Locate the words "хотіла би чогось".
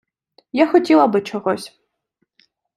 0.67-1.79